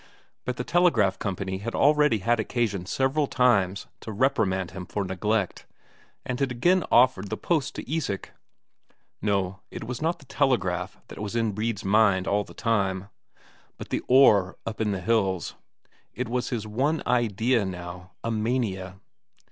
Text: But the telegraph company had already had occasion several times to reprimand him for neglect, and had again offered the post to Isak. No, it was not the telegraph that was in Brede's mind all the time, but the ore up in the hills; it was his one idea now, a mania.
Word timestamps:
But 0.45 0.57
the 0.57 0.63
telegraph 0.63 1.19
company 1.19 1.59
had 1.59 1.75
already 1.75 2.17
had 2.17 2.39
occasion 2.39 2.87
several 2.87 3.27
times 3.27 3.85
to 3.99 4.11
reprimand 4.11 4.71
him 4.71 4.87
for 4.87 5.05
neglect, 5.05 5.67
and 6.25 6.39
had 6.39 6.51
again 6.51 6.83
offered 6.91 7.29
the 7.29 7.37
post 7.37 7.75
to 7.75 7.87
Isak. 7.87 8.31
No, 9.21 9.59
it 9.69 9.83
was 9.83 10.01
not 10.01 10.17
the 10.17 10.25
telegraph 10.25 10.97
that 11.09 11.19
was 11.19 11.35
in 11.35 11.51
Brede's 11.51 11.85
mind 11.85 12.27
all 12.27 12.43
the 12.43 12.55
time, 12.55 13.09
but 13.77 13.89
the 13.89 14.01
ore 14.07 14.57
up 14.65 14.81
in 14.81 14.89
the 14.89 15.01
hills; 15.01 15.53
it 16.15 16.27
was 16.27 16.49
his 16.49 16.65
one 16.65 17.03
idea 17.05 17.63
now, 17.63 18.09
a 18.23 18.31
mania. 18.31 18.99